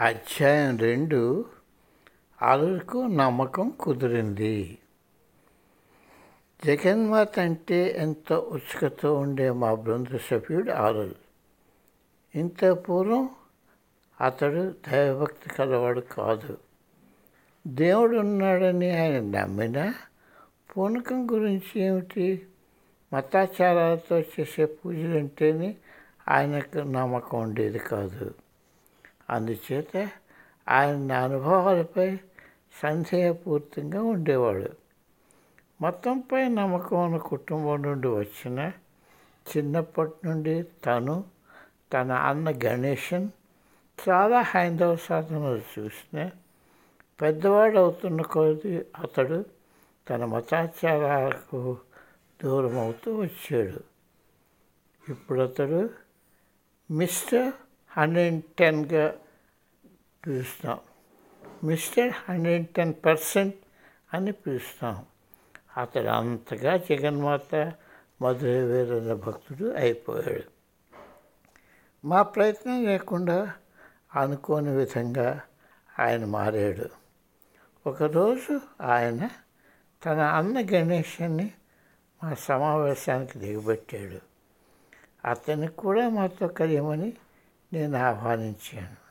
[0.00, 1.44] అధ్యాయం రెండు
[2.42, 4.78] ఆరుకు నమ్మకం కుదిరింది.
[6.66, 11.14] జగన్మాత అంటే ఎంతో ఉత్సుకతో ఉండే మా బృంద సభ్యుడు ఆరుల్
[12.34, 13.30] ఇంత పూర్వం
[14.20, 16.58] అతడు దైవభక్తి కలవాడు కాదు.
[17.66, 19.94] దేవుడు ఉన్నాడని ఆయన నమ్మినా
[20.76, 22.46] పూనకం గురించి ఏమిటి?
[23.12, 25.76] మతాచారాలతో చేసే పూజలు అంటేనే
[26.28, 28.34] ఆయనకు నమ్మకం ఉండేది కాదు.
[29.30, 30.10] అందుచేత
[30.68, 32.18] ఆయన అనుభవాలపై
[32.82, 34.70] సందేహపూర్తంగా ఉండేవాడు.
[35.80, 38.72] మొత్తంపై నమ్మకం ఉన్న కుటుంబం నుండి వచ్చిన
[39.48, 41.24] చిన్నప్పటి నుండి తను
[41.92, 43.28] తన అన్న గణేషన్
[44.08, 46.30] చాలా హైందవ సాధనలు చూసిన
[47.20, 49.44] పెద్దవాడు అవుతున్న కొద్ది అతడు
[50.10, 51.78] తన మతాచారాలకు
[52.44, 53.80] దూరం అవుతూ వచ్చాడు.
[55.08, 55.90] ఇప్పుడు అతడు
[56.90, 57.52] మిస్టర్
[57.98, 59.14] హండ్రెడ్ టెన్గా
[60.26, 60.78] పిలుస్తాం.
[61.64, 63.54] మిస్టర్ హండ్రెడ్ టెన్ పర్సెంట్
[64.14, 65.06] అని పిలుస్తాం.
[65.76, 67.72] అతడు అంతగా జగన్మాత
[68.22, 70.58] మధుర వీరన్న భక్తుడు అయిపోయాడు.
[72.04, 73.52] మా ప్రయత్నం లేకుండా
[74.14, 75.40] అనుకోని విధంగా
[75.98, 76.88] ఆయన మారాడు.
[77.88, 79.28] ఒకరోజు ఆయన
[80.06, 81.52] తన అన్న గణేశాన్ని
[82.24, 84.20] మా సమావేశానికి దిగబెట్టాడు.
[85.24, 87.12] అతనికి కూడా మాతో కలియమని
[87.72, 89.08] నేను ఆహ్వానించాను.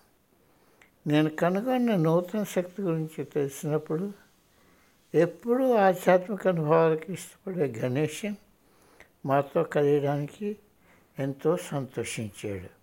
[1.10, 4.14] నేను కనుగొన్న నూతన శక్తి గురించి తెలిసినప్పుడు
[5.16, 8.36] ఎప్పుడూ ఆధ్యాత్మిక అనుభవాలకు ఇష్టపడే గణేషన్
[9.26, 10.58] మాతో కలియడానికి
[11.20, 12.78] ఎంతో సంతోషించాడు.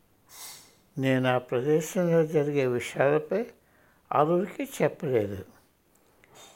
[1.00, 3.46] నేను ఆ ప్రదేశంలో జరిగే విషయాలపై
[4.12, 5.44] అరువురికి చెప్పలేదు.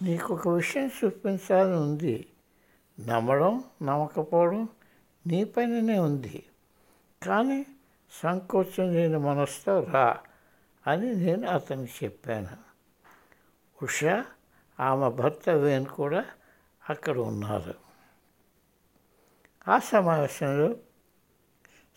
[0.02, 2.26] నీకు ఒక విషయం చూపించాలని ఉంది.
[3.06, 4.68] నమ్మడం నమ్మకపోవడం
[5.26, 6.42] నీ పైననే ఉంది.
[7.22, 7.66] కానీ
[8.12, 10.18] సంకోచం లేని మనసుతో రా
[10.86, 12.56] అని నేను అతనికి చెప్పాను.
[13.82, 14.24] ఉషా
[14.80, 16.24] ఆమె భర్త వేణు కూడా
[16.88, 17.74] అక్కడ ఉన్నారు.
[19.68, 20.76] ఆ సమావేశంలో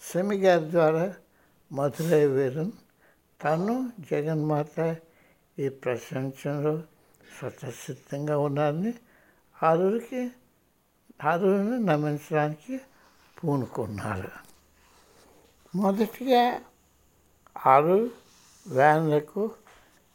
[0.01, 1.13] సెమి గారి ద్వారా
[1.71, 2.71] మధురై వీరన్
[3.43, 4.95] తను జగన్మాత
[5.59, 6.83] ఈ ప్రపంచంలో
[7.39, 8.93] స్వతసిద్ధంగా ఉన్నారని
[9.63, 10.31] ఆరురికి
[11.23, 12.81] ఆరుని నమ్మించడానికి
[13.43, 14.50] పూనుకున్నారు.
[15.75, 16.61] మొదటిగా
[17.65, 18.09] ఆరు
[18.67, 19.51] వ్యాన్లకు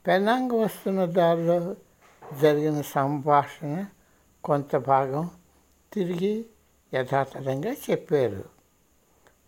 [0.06, 1.76] పెనాంగ్ వస్తున్న దారిలో
[2.40, 3.86] జరిగిన సంభాషణ
[4.44, 5.30] కొంత భాగం
[5.92, 6.46] తిరిగి
[6.94, 8.44] యథాతథంగా చెప్పారు.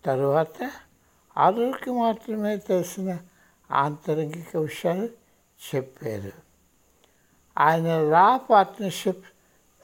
[0.05, 0.71] తరువాత
[1.39, 3.19] ఆరుకి మాత్రమే తెలిసిన
[3.71, 5.09] ఆంతరంగిక విషయాలు
[5.75, 6.33] చెప్పారు.
[7.59, 9.27] ఆయన లా పార్ట్నర్షిప్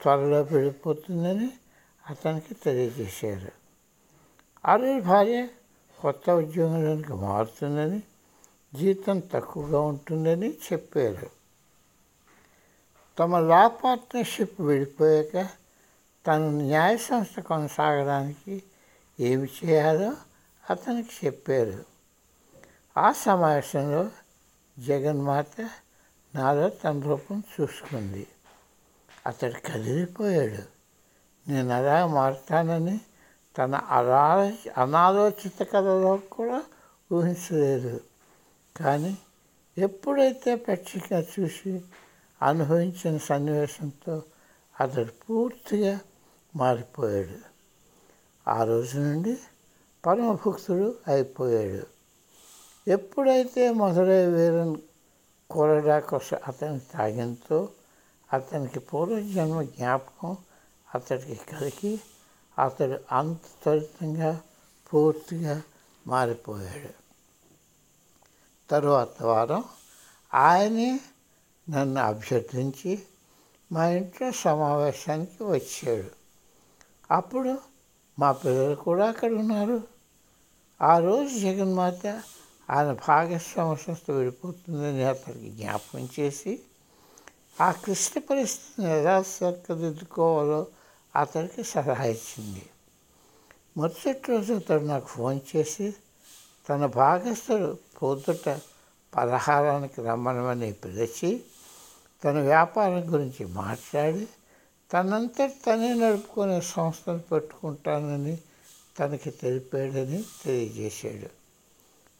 [0.01, 1.51] త్వరలో పెడిపోతుందని
[2.09, 3.51] అతనికి తెలియజేశారు.
[4.65, 5.47] అరుణ్ భార్య
[6.05, 8.03] కొత్త ఉద్యోగానికి మారుతుందని
[8.75, 11.29] జీతం తక్కువగా ఉంటుందని చెప్పారు.
[13.19, 15.47] తమ లా పార్ట్నర్షిప్ విడిపోయాక
[16.27, 18.63] తను న్యాయ సంస్థ కొనసాగడానికి
[19.19, 20.13] ఏమి చేయాలో
[20.69, 21.85] అతనికి చెప్పారు.
[22.99, 24.09] ఆ సమావేశంలో
[24.79, 25.69] జగన్మాత
[26.35, 28.27] నాలో తన రూపం చూసుకుంది.
[29.27, 30.63] అతడు కదిలిపోయాడు.
[31.49, 33.01] నేను అలా మారుతానని
[33.57, 36.63] తన అనా అనాలోచిత కథలో కూడా
[37.13, 38.01] ఊహించలేదు.
[38.77, 39.17] కానీ
[39.77, 41.81] ఎప్పుడైతే పచ్చిక చూసి
[42.41, 44.23] అనుభవించిన సన్నివేశంతో
[44.81, 45.99] అతడు పూర్తిగా
[46.55, 47.37] మారిపోయాడు.
[48.49, 49.37] ఆ రోజు నుండి
[50.05, 51.87] పరమభక్తుడు అయిపోయాడు.
[52.87, 54.75] ఎప్పుడైతే మధురై వీరన్
[55.49, 57.69] కోరడా కోసం అతని తాగింతో
[58.33, 60.37] అతనికి పూర్వజన్మ జ్ఞాపకం
[60.95, 61.99] అతడికి కలిగి
[62.59, 64.41] అతడు అంత త్వరితంగా
[64.93, 65.61] పూర్తిగా
[66.07, 67.05] మారిపోయాడు.
[68.69, 69.63] తరువాత వారం
[70.33, 70.99] ఆయనే
[71.69, 73.01] నన్ను అభ్యర్థించి
[73.71, 76.11] మా ఇంట్లో సమావేశానికి వచ్చాడు.
[77.11, 77.57] అప్పుడు
[78.19, 79.81] మా పిల్లలు కూడా అక్కడ ఉన్నారు.
[80.81, 82.21] ఆ రోజు జగన్మాత
[82.69, 86.59] ఆయన భాగస్వామ్య సంస్థ విడిపోతుందని అతనికి జ్ఞాపకం చేసి
[87.61, 90.67] ఆ క్లిష్ట పరిస్థితిని ఎలా సరిదిద్దుకోవాలో
[91.15, 92.69] అతనికి సలహా ఇచ్చింది.
[93.77, 95.93] మరుసటి రోజు అతడు నాకు ఫోన్ చేసి
[96.69, 98.59] తన భాగస్థుడు పొద్దుట
[99.15, 101.43] పలహారానికి రమ్మనమని పిలిచి
[102.23, 104.27] తన వ్యాపారం గురించి మాట్లాడి
[104.91, 108.37] తనంతటి తనే నడుపుకునే సంస్థను పెట్టుకుంటానని
[108.99, 111.29] తనకి తెలిపాడని తెలియజేశాడు.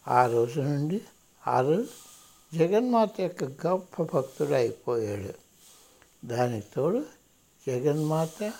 [0.09, 1.01] ఆ రోజు నుండి
[1.47, 1.87] ఆరు
[2.53, 5.33] జగన్మాత యొక్క గొప్ప భక్తుడు అయిపోయాడు.
[6.27, 7.05] దానికి తోడు
[7.67, 8.53] జగన్మాత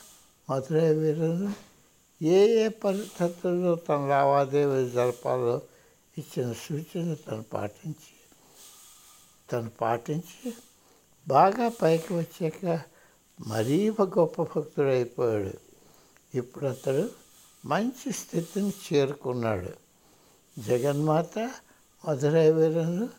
[0.49, 1.49] మధురై వీరులు
[2.21, 5.61] ఏ ఏ పరిస్థితుల్లో తన లావాదేవీలు జరపాలో
[6.17, 8.13] ఇచ్చిన సూచనలు తను పాటించి
[9.51, 10.53] తను పాటించి
[11.27, 12.81] బాగా పైకి వచ్చాక
[13.47, 15.57] మరీ గొప్ప భక్తుడు అయిపోయాడు.
[16.37, 17.09] ఇప్పుడు అతడు
[17.65, 19.71] మంచి స్థితిని చేరుకున్నాడు.
[20.59, 21.51] జగన్మాత
[22.07, 23.09] మధురై వీరులు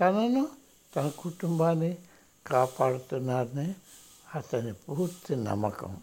[0.00, 0.48] తనను
[0.96, 1.98] తన కుటుంబాన్ని
[2.46, 3.74] కాపాడుతున్నారని
[4.34, 5.96] అతని పూర్తి నమ్మకం.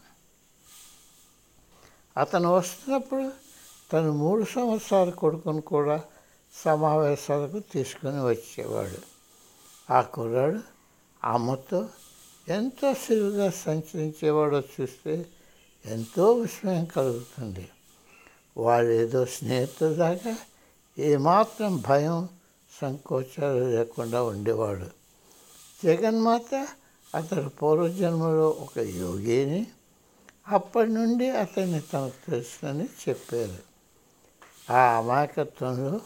[2.18, 3.32] అతను వస్తున్నప్పుడు
[3.94, 6.04] తను మూడు సంవత్సరాల కొడుకును కూడా
[6.66, 9.14] సమావేశాలకు తీసుకుని వచ్చేవాడు.
[9.94, 10.60] ఆ కుర్రాడు
[11.24, 11.90] అమ్మతో
[12.50, 15.26] ఎంతో సిరుగా సంచరించేవాడో చూస్తే
[15.86, 17.70] ఎంతో విస్మయం కలుగుతుంది.
[18.58, 20.38] వాడు ఏదో స్నేహితుదాకా
[21.00, 22.30] ఏమాత్రం భయం
[22.82, 24.86] సంకోచాలు లేకుండా ఉండేవాడు.
[25.84, 26.68] జగన్మాత
[27.16, 29.68] అతడు పూర్వజన్మలో ఒక యోగిని
[30.48, 33.74] అప్పటి నుండి అతన్ని తనకు తెలుసునని చెప్పారు.
[34.74, 36.00] ఆ అమాయకత్వంలో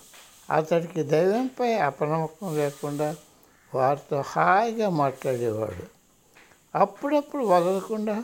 [0.53, 3.15] అతడికి దైవంపై అపనమ్మకం లేకుండా
[3.75, 5.97] వారితో హాయిగా మాట్లాడేవాడు.
[6.77, 8.23] అప్పుడప్పుడు వదలకుండా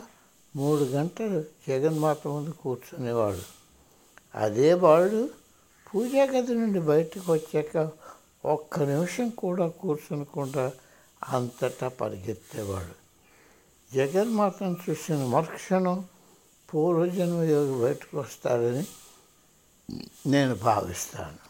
[0.56, 3.42] మూడు గంటలు జగన్మాత ముందు కూర్చునేవాడు.
[4.34, 5.30] అదే బాలుడు
[5.94, 7.90] పూజా గది నుండి బయటకు వచ్చాక
[8.44, 10.72] ఒక్క నిమిషం కూడా కూర్చునకుండా
[11.28, 13.03] అంతటా పరిగెత్తేవాడు.
[13.94, 15.98] జగన్మాతను చూసిన మరుక్షణం
[16.68, 18.84] పూర్వజన్మ యోగి బయటకు వస్తాడని
[20.26, 21.40] నేను భావిస్తాను.